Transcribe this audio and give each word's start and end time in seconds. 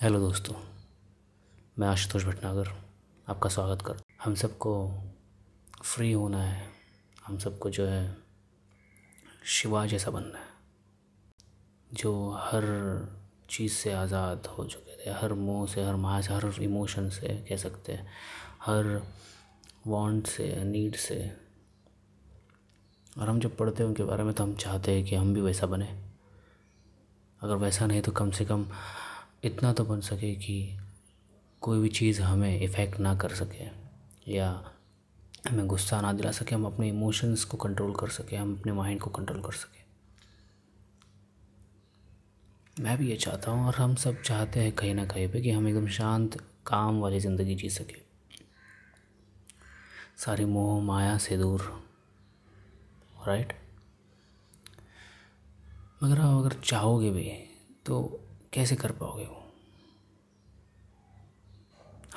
Hello 0.00 0.18
दोस्तों, 0.20 0.54
मैं 1.78 1.86
आशुतोष 1.88 2.24
भटनागर 2.24 2.68
आपका 3.28 3.48
स्वागत 3.48 3.82
कर 3.86 3.96
हम 4.24 4.34
सबको 4.34 4.70
फ्री 5.82 6.10
होना 6.12 6.42
है, 6.42 6.62
हम 7.26 7.38
सबको 7.38 7.70
जो 7.70 7.86
है 7.86 8.16
शिवा 9.54 9.84
जैसा 9.86 10.10
बनना 10.10 10.38
है, 10.38 10.46
जो 11.90 12.12
हर 12.40 12.64
चीज़ 13.50 13.72
से 13.72 13.92
आज़ाद 13.92 14.46
हो 14.48 14.64
चुके 14.64 14.96
थे, 14.96 15.10
हर 15.12 15.32
मोह 15.32 15.66
से, 15.66 15.84
हर 15.84 15.96
माह 15.96 16.20
से 16.20 16.32
हर 16.34 16.62
इमोशन 16.62 17.08
से 17.10 17.34
कह 17.48 17.56
सकते 17.56 17.92
हैं, 17.92 18.06
हर 18.62 19.02
वांट 19.86 20.26
से 20.26 20.64
नीड 20.64 20.96
से। 20.96 21.20
और 23.18 23.28
हम 23.28 23.40
जब 23.40 23.56
पढ़ते 23.56 23.82
हैं 23.82 23.88
उनके 23.88 24.04
बारे 24.04 24.24
में 24.24 24.32
तो 24.34 24.44
हम 24.44 24.54
चाहते 24.56 24.92
हैं 24.92 25.04
कि 25.04 25.14
हम 25.16 25.34
भी 25.34 25.40
वैसा 25.40 25.66
बने। 25.66 25.88
अगर 27.40 27.54
वैसा 27.56 27.86
नहीं 27.86 28.02
तो 28.02 28.12
कम 28.12 28.30
से 28.30 28.44
कम 28.44 28.66
इतना 29.42 29.72
तो 29.72 29.84
बन 29.84 30.00
सके 30.00 30.34
कि 30.34 30.78
कोई 31.62 31.80
भी 31.80 31.88
चीज़ 31.88 32.20
हमें 32.22 32.60
इफ़ेक्ट 32.60 33.00
ना 33.00 33.14
कर 33.14 33.34
सके 33.34 33.64
या 34.32 34.48
हमें 35.48 35.66
गुस्सा 35.66 36.00
ना 36.00 36.12
दिला 36.12 36.30
सके, 36.30 36.54
हम 36.54 36.64
अपने 36.66 36.88
इमोशंस 36.88 37.44
को 37.44 37.56
कंट्रोल 37.56 37.94
कर 37.94 38.08
सके, 38.08 38.36
हम 38.36 38.56
अपने 38.58 38.72
माइंड 38.72 39.00
को 39.00 39.10
कंट्रोल 39.10 39.40
कर 39.42 39.52
सके। 39.52 39.78
मैं 42.82 42.96
भी 42.98 43.08
ये 43.10 43.16
चाहता 43.16 43.50
हूँ 43.50 43.66
और 43.66 43.74
हम 43.74 43.94
सब 43.94 44.20
चाहते 44.22 44.60
हैं 44.60 44.72
कहीं 44.72 44.94
ना 44.94 45.04
कहीं 45.04 45.28
पे 45.28 45.40
कि 45.40 45.50
हम 45.50 45.68
एकदम 45.68 45.86
शांत 45.88 46.36
काम 46.66 47.00
वाली 47.00 47.20
ज़िंदगी 47.20 47.54
जी 47.54 47.70
सके। 47.70 47.98
सारी 50.18 50.44
मोह, 50.44 50.80
माया 50.82 51.16
से 51.18 51.36
दूर 51.36 51.62
राइट 53.28 53.52
मगर 56.02 56.20
अगर 56.20 56.60
चाहोगे 56.64 57.10
भी 57.10 57.30
तो 57.86 58.26
कैसे 58.52 58.76
कर 58.76 58.92
पाओगे 58.92 59.24
वो? 59.24 59.52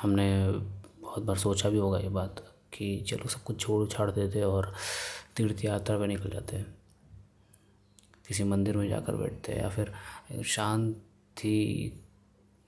हमने 0.02 0.50
बहुत 1.00 1.22
बार 1.22 1.38
सोचा 1.38 1.68
भी 1.68 1.78
होगा 1.78 1.98
ये 1.98 2.08
बात 2.08 2.54
कि 2.72 3.00
चलो 3.00 3.28
सब 3.28 3.42
कुछ 3.42 3.60
छोड़ 3.60 3.88
छाड़ 3.88 4.10
देते 4.10 4.42
और 4.42 4.74
तीर्थ 5.36 5.64
यात्रा 5.64 5.98
पे 5.98 6.06
निकल 6.06 6.30
जाते 6.30 6.56
हैं। 6.56 6.78
किसी 8.28 8.44
मंदिर 8.44 8.76
में 8.76 8.88
जाकर 8.88 9.16
बैठते 9.16 9.52
हैं 9.52 9.62
या 9.62 9.68
फिर 9.68 9.94
शांति 10.42 11.92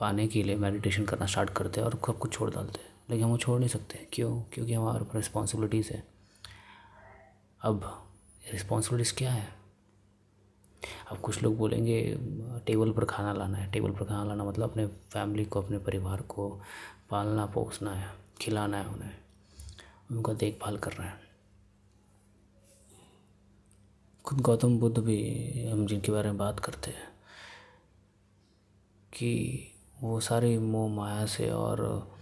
पाने 0.01 0.28
के 0.28 0.42
लिए 0.42 0.56
मेडिटेशन 0.56 1.05
करना 1.05 1.27
स्टार्ट 1.27 1.51
करते 1.51 1.80
हैं 1.80 1.89
और 1.89 2.01
सब 2.06 2.19
कुछ 2.19 2.33
छोड़ 2.33 2.51
डालते 2.51 2.78
हैं। 2.78 2.91
लेकिन 3.11 3.25
हम 3.25 3.30
वो 3.30 3.39
छोड़ 3.39 3.58
नहीं 3.58 3.69
सकते। 3.69 4.08
क्यों? 4.12 4.42
क्योंकि 4.42 4.75
हमारे 4.75 5.01
ऊपर 5.01 5.17
रिस्पॉन्सिबिलिटीज़ 5.17 5.91
है। 5.91 6.08
अब 7.62 8.08
रिस्पॉन्सिबिलिटीज़ 8.53 9.14
क्या 9.14 9.33
है? 9.33 9.66
अब 11.11 11.19
कुछ 11.19 11.42
लोग 11.42 11.56
बोलेंगे, 11.56 12.19
टेबल 12.67 12.92
पर 12.92 13.05
खाना 13.05 13.33
लाना 13.33 13.59
है। 13.59 13.70
टेबल 13.73 13.91
पर 13.91 14.05
खाना 14.05 14.25
लाना 14.25 14.45
मतलब 14.45 14.70
अपने 14.70 14.87
फैमिली 14.87 15.45
को, 15.45 15.62
अपने 15.62 15.79
परिवार 15.79 16.23
को 16.23 16.61
पालना, 17.11 17.47
पोसना 17.47 17.95
है, 17.95 18.11
खिलाना 18.41 18.79
है 18.79 18.87
उन्हें। 18.87 19.12
उनका 20.11 20.33
देखभाल 20.33 20.77
करना 20.77 21.05
है। 21.05 21.20
खुद 24.25 24.41
गौतम 24.41 24.79
बुद्ध 24.79 24.98
भी 24.98 25.19
हम 25.69 25.87
जिनके 25.87 26.12
बारे 26.12 26.29
में 26.29 26.39
बात 26.39 26.61
करते 26.61 26.91
हैं 26.91 27.09
कि 29.12 29.73
वो 30.01 30.20
सारी 30.20 30.59
मोह 30.59 30.89
माया 30.91 31.27
से 31.27 31.51
और 31.51 32.12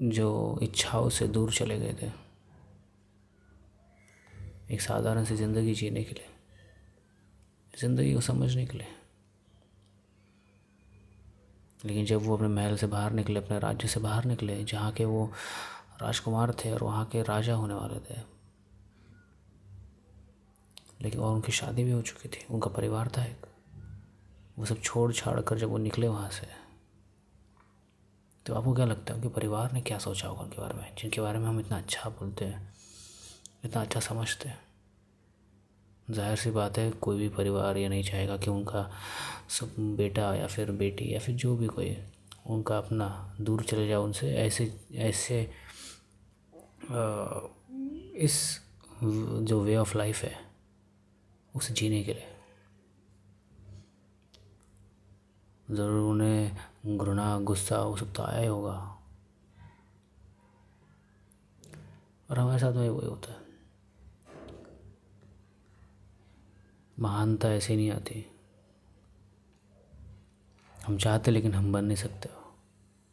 जो 0.00 0.58
इच्छाओं 0.62 1.08
से 1.08 1.28
दूर 1.28 1.52
चले 1.52 1.78
गए 1.78 1.96
थे। 2.02 2.10
एक 4.74 4.80
साधारण 4.80 5.24
सी 5.24 5.36
ज़िंदगी 5.36 5.74
जीने 5.74 6.04
के 6.04 6.14
लिए। 6.14 6.31
ज़िंदगी 7.82 8.14
को 8.14 8.20
समझने 8.20 8.66
के 8.66 8.78
लिए। 8.78 8.88
लेकिन 11.84 12.04
जब 12.06 12.22
वो 12.22 12.36
अपने 12.36 12.48
महल 12.48 12.76
से 12.76 12.86
बाहर 12.86 13.12
निकले, 13.12 13.40
अपने 13.40 13.58
राज्य 13.58 13.88
से 13.88 14.00
बाहर 14.00 14.24
निकले, 14.24 14.62
जहाँ 14.64 14.92
के 14.92 15.04
वो 15.04 15.24
राजकुमार 16.02 16.52
थे 16.54 16.72
और 16.72 16.82
वहाँ 16.84 17.04
के 17.04 17.22
राजा 17.22 17.54
होने 17.54 17.74
वाले 17.74 17.98
थे, 18.00 18.20
लेकिन 21.02 21.20
और 21.20 21.34
उनकी 21.34 21.52
शादी 21.52 21.84
भी 21.84 21.90
हो 21.90 22.02
चुकी 22.02 22.28
थी, 22.28 22.44
उनका 22.50 22.70
परिवार 22.70 23.08
था 23.08 23.24
एक, 23.24 23.46
वो 24.58 24.64
सब 24.64 24.80
छोड़ 24.80 25.12
छाड़ 25.12 25.40
कर 25.40 25.58
जब 25.58 25.68
वो 25.68 25.78
निकले 25.78 26.08
वहाँ 26.08 26.30
से 26.30 26.46
तो 28.46 28.54
आपको 28.54 28.74
क्या 28.74 28.84
लगता 28.84 29.12
है 29.12 29.16
उनके 29.16 29.28
परिवार 29.34 29.72
ने 29.72 29.80
क्या 29.80 29.98
सोचा 29.98 30.28
होगा 30.28 30.42
उनके 30.42 30.60
बारे 30.60 30.74
में? 30.74 30.94
जिनके 30.96 31.20
बारे 31.20 31.38
में 31.38 31.46
हम 31.46 31.60
इतना 31.60 31.76
अच्छा 31.78 32.10
बोलते 32.10 32.44
हैं, 32.44 32.74
इतना 33.64 33.82
अच्छा 33.82 34.00
समझते 34.00 34.48
हैं? 34.48 34.58
ज़ाहिर 36.08 36.36
सी 36.36 36.50
बात 36.50 36.78
है 36.78 36.90
कोई 36.90 37.16
भी 37.18 37.28
परिवार 37.28 37.76
ये 37.76 37.88
नहीं 37.88 38.02
चाहेगा 38.04 38.36
कि 38.36 38.50
उनका 38.50 38.90
सब 39.48 39.74
बेटा 39.96 40.34
या 40.34 40.46
फिर 40.46 40.70
बेटी 40.72 41.12
या 41.14 41.18
फिर 41.20 41.34
जो 41.34 41.56
भी 41.56 41.66
कोई 41.66 41.96
उनका 42.46 42.78
अपना 42.78 43.08
दूर 43.40 43.62
चले 43.62 43.86
जाए 43.88 43.96
उनसे 43.96 44.34
ऐसे 44.36 44.72
ऐसे 45.00 45.42
आ, 46.90 47.40
इस 48.16 48.60
जो 49.02 49.60
वे 49.60 49.76
ऑफ़ 49.76 49.96
लाइफ 49.98 50.22
है 50.22 50.34
उसे 51.54 51.74
जीने 51.74 52.02
के 52.02 52.12
लिए। 52.12 52.28
ज़रूर 55.68 56.10
उन्हें 56.10 56.96
घृणा 56.98 57.38
गुस्सा 57.40 57.82
वो 57.82 57.96
सब 57.96 58.12
तो 58.12 58.22
आया 58.22 58.40
ही 58.40 58.46
होगा। 58.46 58.74
और 62.30 62.38
हमारे 62.38 62.58
साथ 62.58 62.72
में 62.72 62.88
वही 62.88 63.06
होता 63.06 63.32
है। 63.32 63.40
महानता 67.02 67.52
ऐसे 67.52 67.76
नहीं 67.76 67.90
आती। 67.90 68.24
हम 70.86 70.98
चाहते 70.98 71.30
लेकिन 71.30 71.54
हम 71.54 71.72
बन 71.72 71.84
नहीं 71.84 71.96
सकते 71.96 72.28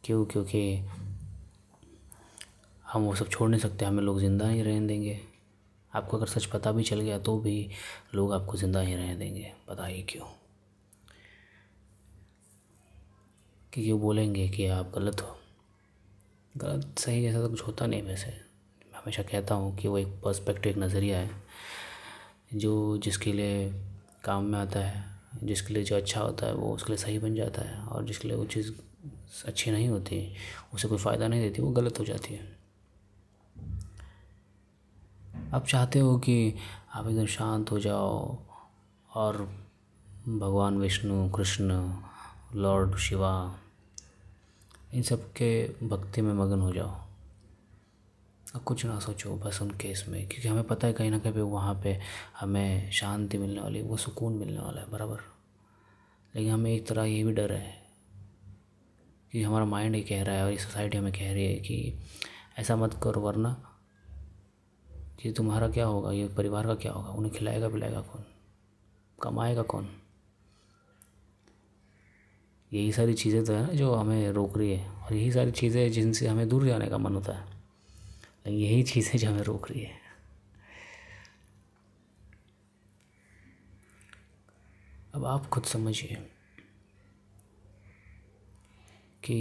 क्यों? 0.04 0.24
क्योंकि 0.24 0.76
हम 2.92 3.02
वो 3.02 3.14
सब 3.14 3.28
छोड़ 3.28 3.50
नहीं 3.50 3.60
सकते। 3.60 3.84
हमें 3.84 4.02
लोग 4.02 4.20
ज़िंदा 4.20 4.48
ही 4.48 4.62
रहने 4.62 4.86
देंगे। 4.86 5.20
आपको 5.94 6.16
अगर 6.16 6.26
सच 6.26 6.46
पता 6.46 6.72
भी 6.72 6.82
चल 6.82 7.00
गया 7.00 7.18
तो 7.18 7.38
भी 7.38 7.70
लोग 8.14 8.32
आपको 8.32 8.56
ज़िंदा 8.56 8.80
ही 8.80 8.94
रहने 8.94 9.16
देंगे। 9.16 9.52
पता 9.68 9.86
ही 9.86 10.02
क्यों? 10.02 10.26
क्योंकि 13.72 13.92
वो 13.92 13.98
बोलेंगे 13.98 14.48
कि 14.48 14.66
आप 14.66 14.92
गलत 14.94 15.20
हो। 15.20 15.36
गलत 16.56 16.98
सही 16.98 17.22
जैसा 17.22 17.40
तो 17.40 17.48
कुछ 17.48 17.62
होता 17.62 17.86
नहीं 17.86 18.02
वैसे। 18.02 18.30
मैं 18.30 18.98
हमेशा 18.98 19.22
कहता 19.22 19.54
हूँ 19.54 19.76
कि 19.76 19.88
वो 19.88 19.98
एक 19.98 20.20
पर्सपेक्टिव 20.24 20.72
एक 20.72 20.78
नज़रिया 20.78 21.18
है। 21.18 21.49
जो 22.54 22.98
जिसके 22.98 23.32
लिए 23.32 23.84
काम 24.24 24.44
में 24.44 24.58
आता 24.58 24.80
है, 24.80 25.04
जिसके 25.44 25.74
लिए 25.74 25.84
जो 25.84 25.96
अच्छा 25.96 26.20
होता 26.20 26.46
है, 26.46 26.54
वो 26.54 26.74
उसके 26.74 26.92
लिए 26.92 26.96
सही 26.96 27.18
बन 27.18 27.34
जाता 27.34 27.62
है 27.62 27.82
और 27.82 28.04
जिसके 28.04 28.28
लिए 28.28 28.36
वो 28.36 28.44
चीज़ 28.44 28.72
अच्छी 29.44 29.70
नहीं 29.70 29.88
होती, 29.88 30.34
उसे 30.74 30.88
कोई 30.88 30.98
फ़ायदा 30.98 31.28
नहीं 31.28 31.40
देती, 31.40 31.62
वो 31.62 31.70
गलत 31.70 31.98
हो 31.98 32.04
जाती 32.04 32.34
है। 32.34 32.58
आप 35.54 35.66
चाहते 35.66 35.98
हो 35.98 36.18
कि 36.18 36.54
आप 36.94 37.06
एकदम 37.06 37.26
शांत 37.26 37.70
हो 37.70 37.80
जाओ 37.80 38.38
और 39.14 39.36
भगवान, 40.28 40.78
विष्णु, 40.78 41.30
कृष्ण, 41.30 41.94
लॉर्ड, 42.54 42.96
शिवा, 42.96 43.58
इन 44.94 45.02
सब 45.02 45.32
के 45.32 45.68
भक्ति 45.82 46.22
में 46.22 46.34
मगन 46.34 46.60
हो 46.60 46.72
जाओ। 46.72 47.09
कुछ 48.54 48.84
ना 48.86 48.98
सोचो 49.00 49.34
बस 49.36 49.60
उन 49.62 49.70
केस 49.70 50.04
में, 50.08 50.28
क्योंकि 50.28 50.48
हमें 50.48 50.64
पता 50.64 50.86
है 50.86 50.92
कहीं 50.92 51.10
ना 51.10 51.18
कहीं 51.18 51.42
वहाँ 51.42 51.74
पे 51.82 51.98
हमें 52.40 52.90
शांति 52.90 53.38
मिलने 53.38 53.60
वाली, 53.60 53.82
वो 53.82 53.96
सुकून 53.96 54.32
मिलने 54.32 54.58
वाला 54.58 54.80
है, 54.80 54.90
बराबर। 54.90 55.18
लेकिन 56.34 56.52
हमें 56.52 56.70
एक 56.72 56.86
तरह 56.86 57.04
ये 57.04 57.22
भी 57.24 57.32
डर 57.32 57.52
है 57.52 57.74
कि 59.32 59.42
हमारा 59.42 59.64
माइंड 59.64 59.94
ये 59.94 60.00
कह 60.02 60.22
रहा 60.22 60.34
है 60.34 60.44
और 60.44 60.50
ये 60.50 60.58
सोसाइटी 60.58 60.98
हमें 60.98 61.12
कह 61.12 61.32
रही 61.32 61.44
है 61.44 61.54
कि 61.56 61.94
ऐसा 62.58 62.76
मत 62.76 62.94
करो, 63.02 63.20
वरना 63.20 63.56
कि 65.22 65.32
तुम्हारा 65.32 65.68
क्या 65.68 65.86
होगा, 65.86 66.12
ये 66.12 66.28
परिवार 66.28 66.66
का 66.66 66.74
क्या 66.74 66.92
होगा, 66.92 67.08
उन्हें 67.08 67.34
खिलाएगा 67.34 67.68
पिलाएगा 67.68 68.00
कौन, 68.00 68.24
कमाएगा 69.22 69.62
कौन? 69.62 69.88
यही 72.72 72.92
सारी 72.92 73.14
चीज़ें 73.14 73.44
तो 73.44 73.52
है 73.52 73.62
ना 73.62 73.72
जो 73.72 73.94
हमें 73.94 74.30
रोक 74.32 74.58
रही 74.58 74.72
है, 74.72 74.88
और 74.88 75.14
यही 75.14 75.32
सारी 75.32 75.50
चीज़ें 75.50 75.90
जिनसे 75.92 76.26
हमें 76.26 76.48
दूर 76.48 76.66
जाने 76.66 76.86
का 76.86 76.98
मन 76.98 77.14
होता 77.14 77.32
है। 77.32 77.49
यही 78.50 78.82
चीज़ें 78.82 79.18
जो 79.18 79.28
हमें 79.28 79.42
रोक 79.42 79.70
रही 79.70 79.80
है। 79.80 79.98
अब 85.14 85.24
आप 85.24 85.46
खुद 85.46 85.64
समझिए 85.64 86.16
कि 89.24 89.38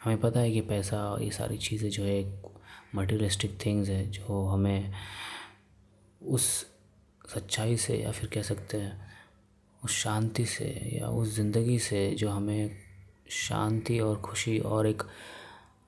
हमें 0.00 0.20
पता 0.20 0.40
है 0.40 0.50
कि 0.52 0.60
पैसा 0.60 1.16
ये 1.20 1.30
सारी 1.30 1.58
चीज़ें 1.58 1.88
जो 1.90 2.04
है 2.04 2.22
मटीरियलिस्टिक 2.94 3.58
थिंग्स 3.66 3.88
है, 3.88 4.10
जो 4.10 4.44
हमें 4.44 4.92
उस 6.22 6.44
सच्चाई 7.28 7.76
से 7.76 7.96
या 7.96 8.12
फिर 8.12 8.30
कह 8.30 8.42
सकते 8.42 8.76
हैं 8.76 9.06
उस 9.82 9.96
शांति 9.96 10.44
से 10.46 10.64
या 10.92 11.08
उस 11.08 11.34
ज़िंदगी 11.34 11.78
से 11.78 12.10
जो 12.10 12.28
हमें 12.30 12.76
शांति 13.30 13.98
और 14.00 14.20
खुशी 14.20 14.58
और 14.58 14.86
एक 14.86 15.02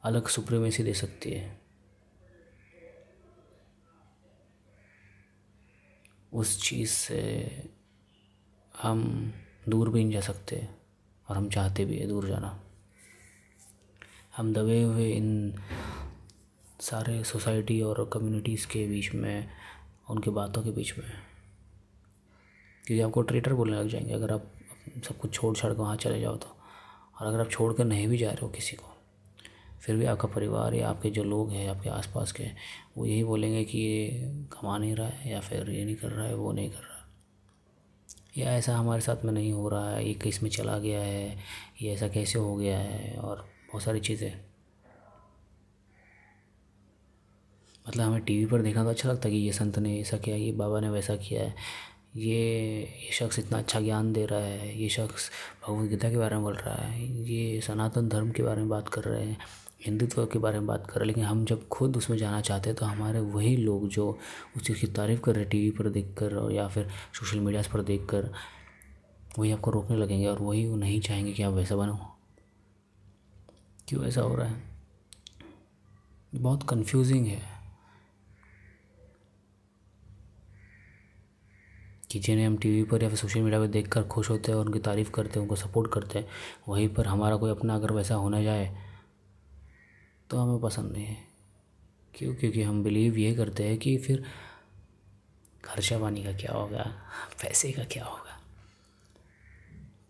अलग 0.04 0.28
सुप्रीमेसी 0.28 0.82
दे 0.82 0.94
सकती 0.94 1.30
है। 1.30 1.58
उस 6.32 6.62
चीज़ 6.62 6.90
से 6.90 7.20
हम 8.82 9.32
दूर 9.68 9.88
भी 9.88 10.04
नहीं 10.04 10.12
जा 10.12 10.20
सकते 10.20 10.68
और 11.28 11.36
हम 11.36 11.48
चाहते 11.48 11.84
भी 11.84 11.98
है 11.98 12.06
दूर 12.06 12.26
जाना। 12.26 12.60
हम 14.36 14.52
दबे 14.52 14.82
हुए 14.82 15.10
इन 15.12 15.54
सारे 16.80 17.24
सोसाइटी 17.24 17.80
और 17.82 18.10
कम्युनिटीज़ 18.12 18.66
के 18.66 18.86
बीच 18.86 19.14
में, 19.14 19.50
उनकी 20.10 20.30
बातों 20.30 20.62
के 20.62 20.70
बीच 20.70 20.98
में, 20.98 21.12
क्योंकि 22.86 23.00
आपको 23.00 23.22
ट्रेटर 23.22 23.54
बोलने 23.54 23.76
लग 23.76 23.88
जाएँगे, 23.88 24.12
अगर 24.12 24.32
आप 24.32 24.52
सब 25.08 25.18
कुछ 25.18 25.34
छोड़ 25.34 25.56
छाड़ 25.56 25.72
कर 25.72 25.78
वहाँ 25.78 25.96
चले 25.96 26.20
जाओ 26.20 26.36
तो। 26.36 26.56
और 27.20 27.26
अगर 27.26 27.40
आप 27.40 27.50
छोड़ 27.50 27.72
कर 27.72 27.84
नहीं 27.84 28.08
भी 28.08 28.18
जा 28.18 28.30
रहे 28.30 28.46
हो 28.46 28.48
किसी 28.48 28.76
को 28.76 28.89
फिर 29.80 29.96
भी 29.96 30.04
आपका 30.04 30.28
परिवार 30.28 30.74
या 30.74 30.88
आपके 30.88 31.10
जो 31.10 31.24
लोग 31.24 31.50
हैं, 31.50 31.68
आपके 31.70 31.90
आसपास 31.90 32.32
के 32.32 32.44
वो 32.96 33.06
यही 33.06 33.24
बोलेंगे 33.24 33.64
कि 33.64 33.78
ये 33.78 34.30
कमा 34.52 34.78
नहीं 34.78 34.94
रहा 34.96 35.08
है 35.08 35.30
या 35.30 35.40
फिर 35.40 35.70
ये 35.70 35.84
नहीं 35.84 35.96
कर 35.96 36.08
रहा 36.08 36.26
है, 36.26 36.34
वो 36.34 36.52
नहीं 36.52 36.70
कर 36.70 36.78
रहा। 36.78 36.88
या 38.38 38.50
ऐसा 38.50 38.76
हमारे 38.76 39.00
साथ 39.00 39.24
में 39.24 39.32
नहीं 39.32 39.52
हो 39.52 39.68
रहा 39.68 39.90
है, 39.90 40.06
ये 40.08 40.14
किसमें 40.14 40.50
चला 40.50 40.78
गया 40.78 41.00
है, 41.00 41.36
ये 41.82 41.92
ऐसा 41.94 42.08
कैसे 42.08 42.38
हो 42.38 42.54
गया 42.56 42.78
है 42.78 43.16
और 43.16 43.36
बहुत 43.68 43.82
सारी 43.82 44.00
चीज़ें। 44.00 44.32
मतलब 47.88 48.04
हमें 48.04 48.20
टीवी 48.20 48.46
पर 48.46 48.62
देखना 48.62 48.82
तो 48.84 48.90
अच्छा 48.90 49.08
लगता 49.08 49.28
है 49.28 49.34
कि 49.34 49.40
ये 49.40 49.52
संत 49.52 49.78
ने 49.78 49.98
ऐसा 50.00 50.16
किया, 50.18 50.36
ये 50.36 50.52
बाबा 50.52 50.80
ने 50.80 50.88
वैसा 50.90 51.16
किया 51.16 51.42
है। 51.42 51.54
ये 52.16 52.36
ये 53.00 53.10
शख्स 53.12 53.38
इतना 53.38 53.58
अच्छा 53.58 53.80
ज्ञान 53.80 54.12
दे 54.12 54.24
रहा 54.26 54.38
है, 54.40 54.78
ये 54.78 54.88
शख्स 54.88 55.30
भगवद 55.66 55.88
गीता 55.88 56.10
के 56.10 56.16
बारे 56.16 56.36
में 56.36 56.44
बोल 56.44 56.54
रहा 56.54 56.74
है, 56.74 57.04
ये 57.30 57.60
सनातन 57.60 58.08
धर्म 58.08 58.30
के 58.30 58.42
बारे 58.42 58.60
में 58.60 58.68
बात 58.68 58.88
कर 58.88 59.04
रहे 59.04 59.24
हैं। 59.24 59.38
हिंदुत्व 59.86 60.26
के 60.26 60.38
बारे 60.38 60.58
में 60.58 60.66
बात 60.66 60.86
कर 60.86 60.92
रहे 60.92 61.00
हैं, 61.00 61.06
लेकिन 61.06 61.24
हम 61.24 61.44
जब 61.44 61.68
खुद 61.68 61.96
उसमें 61.96 62.18
जाना 62.18 62.40
चाहते 62.40 62.70
हैं 62.70 62.78
तो 62.78 62.86
हमारे 62.86 63.20
वही 63.20 63.56
लोग 63.56 63.88
जो 63.88 64.18
उस 64.56 64.62
चीज़ 64.62 64.80
की 64.80 64.86
तारीफ़ 64.86 65.20
कर 65.20 65.32
रहे 65.32 65.40
हैं, 65.40 65.50
टीवी 65.50 65.70
पर 65.70 65.88
देख 65.88 66.14
कर 66.18 66.36
और 66.36 66.52
या 66.52 66.68
फिर 66.68 66.88
सोशल 67.12 67.40
मीडियाज़ 67.40 67.68
पर 67.72 67.82
देख 67.82 68.06
कर 68.10 68.32
वही 69.38 69.52
आपको 69.52 69.70
रोकने 69.70 69.96
लगेंगे 69.96 70.26
और 70.26 70.38
वही 70.38 70.66
वो 70.66 70.76
नहीं 70.76 71.00
चाहेंगे 71.00 71.32
कि 71.32 71.42
आप 71.42 71.52
वैसा 71.52 71.76
बनो। 71.76 72.16
क्यों 73.88 74.04
ऐसा 74.04 74.20
हो 74.20 74.34
रहा 74.34 74.48
है? 74.48 74.62
बहुत 76.34 76.68
कंफ्यूजिंग 76.68 77.26
है। 77.26 77.60
कि 82.10 82.18
जिन्हें 82.18 82.46
हम 82.46 82.56
टीवी 82.56 82.84
पर 82.84 83.02
या 83.02 83.08
फिर 83.08 83.18
सोशल 83.18 83.40
मीडिया 83.40 83.60
पर 83.60 83.66
देखकर 83.66 84.02
खुश 84.02 84.30
होते 84.30 84.52
हैं 84.52 84.58
और 84.58 84.66
उनकी 84.66 84.78
तारीफ़ 84.78 85.10
करते 85.10 85.30
हैं, 85.30 85.42
उनको 85.42 85.56
सपोर्ट 85.56 85.92
करते 85.92 86.18
हैं, 86.18 86.28
वहीं 86.68 86.88
पर 86.88 87.06
हमारा 87.06 87.36
कोई 87.36 87.50
अपना 87.50 87.74
अगर 87.74 87.92
वैसा 87.92 88.14
होना 88.14 88.42
जाए 88.42 88.89
तो 90.30 90.38
हमें 90.38 90.60
पसंद 90.60 90.92
नहीं 90.92 91.04
है। 91.04 91.16
क्यों? 92.14 92.34
क्योंकि 92.34 92.62
हम 92.62 92.84
बिलीव 92.84 93.16
ये 93.16 93.34
करते 93.34 93.68
हैं 93.68 93.78
कि 93.78 93.98
फिर 93.98 94.24
खर्चा 95.64 95.98
पानी 95.98 96.24
का 96.24 96.32
क्या 96.32 96.52
होगा? 96.52 97.02
पैसे 97.42 97.72
का 97.72 97.84
क्या 97.84 98.04
होगा? 98.04 98.40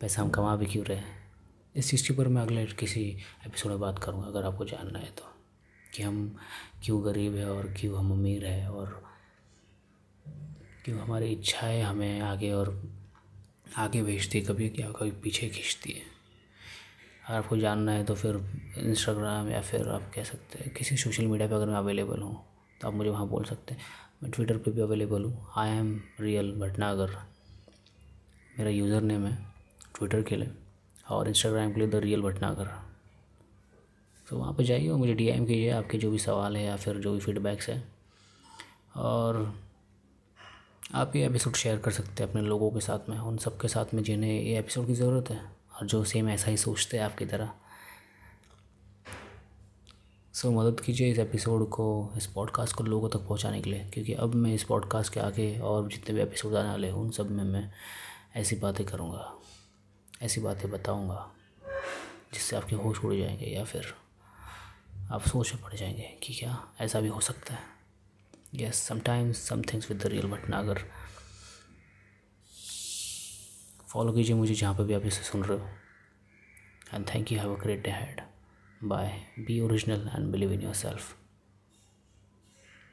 पैसा 0.01 0.23
हम 0.23 0.31
कमा 0.31 0.57
भी 0.57 0.67
क्यों 0.67 0.85
रहे 0.85 0.97
हैं? 0.97 1.33
इस 1.77 1.91
चीज़ 1.91 2.09
के 2.09 2.15
ऊपर 2.15 2.29
मैं 2.29 2.43
अगले 2.43 2.67
किसी 2.67 3.19
एपिसोड 3.47 3.71
में 3.71 3.81
बात 3.81 3.99
करूँगा, 3.99 4.27
अगर 4.27 4.43
आपको 4.43 4.65
जानना 4.65 4.99
है 4.99 5.07
तो। 5.07 5.25
कि 5.95 6.03
हम 6.03 6.37
क्यों 6.85 7.05
गरीब 7.05 7.37
है 7.37 7.51
और 7.51 7.75
क्यों 7.81 7.99
हम 7.99 8.13
अमीर 8.13 8.47
है 8.47 8.71
और 8.71 9.05
क्यों 10.85 11.01
हमारी 11.01 11.27
इच्छाएँ 11.27 11.83
हमें 11.83 12.21
आगे 12.21 12.53
और 12.53 12.93
आगे 13.77 14.03
भेजती 14.03 14.41
कभी 14.41 14.69
क्या, 14.69 14.91
कभी 14.91 15.11
पीछे 15.11 15.49
खींचती 15.49 15.93
है। 15.93 16.20
आपको 17.31 17.57
जानना 17.57 17.93
है 17.93 18.05
तो 18.05 18.15
फिर 18.15 18.37
इंस्टाग्राम 18.79 19.49
या 19.51 19.61
फिर 19.63 19.89
आप 19.89 20.11
कह 20.15 20.25
सकते 20.25 20.59
हैं, 20.59 20.73
किसी 20.75 20.97
सोशल 20.97 21.27
मीडिया 21.27 21.49
पे 21.49 21.55
अगर 21.55 21.67
मैं 21.67 21.75
अवेलेबल 21.77 22.21
हूँ 22.23 22.35
तो 22.81 22.89
आप 22.89 22.95
मुझे 22.95 23.11
वहाँ 23.11 23.27
बोल 23.29 23.45
सकते 23.45 23.75
हैं। 23.75 23.81
मैं 24.23 24.31
ट्विटर 24.33 24.57
पे 24.57 24.71
भी 24.71 24.81
अवेलेबल 24.81 25.25
हूँ। 25.25 25.47
आई 25.59 25.71
एम 25.71 26.01
रियल 26.21 26.53
भटनागर 26.61 27.17
मेरा 28.59 28.71
यूज़र 28.71 29.03
नेम 29.03 29.27
है 29.27 29.37
ट्विटर 29.97 30.23
के 30.23 30.37
लिए 30.37 30.51
और 31.11 31.29
इंस्टाग्राम 31.29 31.73
के 31.73 31.81
लिए 31.81 31.89
द 31.91 32.03
रियल 32.05 32.23
भटनागर 32.23 32.69
तो 34.27 34.39
वहाँ 34.39 34.53
पर 34.55 34.65
जाइए 34.65 34.89
और 34.89 34.99
मुझे 34.99 35.15
डी 35.15 35.27
एम 35.29 35.47
कीजिए 35.47 35.71
आपके 35.73 35.99
जो 35.99 36.11
भी 36.11 36.19
सवाल 36.19 36.57
है 36.57 36.65
या 36.65 36.77
फिर 36.77 36.97
जो 36.97 37.13
भी 37.13 37.21
फीडबैक्स 37.21 37.69
है। 37.69 37.83
और 38.97 39.55
आप 40.95 41.17
ये 41.17 41.27
एपिसोड 41.27 41.55
शेयर 41.55 41.79
कर 41.79 41.91
सकते 41.93 42.23
हैं 42.23 42.31
अपने 42.31 42.43
लोगों 42.43 42.71
के 42.71 42.81
साथ 42.81 43.09
में, 43.09 43.19
उन 43.19 43.37
सब 43.39 43.61
के 43.61 43.69
साथ 43.69 43.95
में 43.95 44.03
जिन्हें 44.03 44.33
ये 44.33 44.59
एपिसोड 44.59 44.87
की 44.87 44.95
ज़रूरत 44.95 45.31
है। 45.31 45.60
और 45.81 45.87
जो 45.87 46.05
सेम 46.05 46.29
ऐसा 46.29 46.51
ही 46.51 46.57
सोचते 46.57 46.97
हैं 46.97 47.05
आपकी 47.05 47.27
तरह। 47.27 47.51
सो 50.35 50.49
so, 50.49 50.55
मदद 50.55 50.81
कीजिए 50.81 51.13
इस 51.13 51.19
एपिसोड 51.19 51.69
को 51.69 52.11
इस 52.17 52.27
पॉडकास्ट 52.27 52.77
को 52.77 52.85
लोगों 52.85 53.09
तक 53.09 53.17
पहुँचाने 53.17 53.63
के 53.63 53.71
लिए 53.71 53.91
क्योंकि 53.91 54.15
अब 54.15 54.35
मैं 54.35 54.55
इस 54.55 54.65
पॉडकास्ट 54.65 55.13
के 55.13 55.21
आगे 55.21 55.61
और 55.61 55.89
जितने 55.89 56.15
भी 56.15 56.23
एपिसोड 56.23 56.55
आने 56.55 56.69
वाले 56.69 56.87
हैं 56.87 56.95
उन 56.95 57.11
सब 57.11 57.31
में 57.31 57.45
मैं 57.45 57.73
ऐसी 58.37 58.57
बातें 58.57 58.87
करूँगा 58.87 59.35
ऐसी 60.23 60.41
बातें 60.41 60.71
बताऊँगा 60.71 61.31
जिससे 62.35 62.57
आपके 62.57 62.77
होश 62.77 63.05
उड़ 63.05 63.15
जाएँगे 63.15 63.47
या 63.47 63.65
फिर 63.65 63.95
आप 65.13 65.29
सोच 65.29 65.55
में 65.55 65.63
पड़ 65.63 65.75
जाएँगे 65.75 66.19
कि 66.23 66.35
क्या 66.35 66.67
ऐसा 66.81 67.01
भी 67.01 67.09
हो 67.09 67.21
सकता 67.21 67.55
है। 67.55 67.63
Yes 68.55 68.77
sometimes 68.77 69.39
some 69.39 69.63
things 69.63 69.89
with 69.89 70.03
the 70.03 70.07
real 70.07 70.27
Bhatnagar 70.27 70.85
follow 73.93 74.13
कीजिए 74.13 74.37
मुझे 74.37 74.55
जहाँ 74.55 74.75
पर 74.75 74.85
भी 74.85 74.95
आप 74.95 75.07
इसे 75.07 75.23
सुन 75.23 75.43
रहे 75.43 75.59
हो। 75.59 75.67
And 76.95 77.07
thank 77.09 77.33
you 77.33 77.39
have 77.39 77.55
a 77.55 77.59
great 77.59 77.83
day 77.85 77.91
had 77.91 78.21
bye 78.85 79.21
be 79.39 79.61
original 79.61 80.11
and 80.15 80.31
believe 80.33 80.53
in 80.53 80.63
yourself 80.75 81.17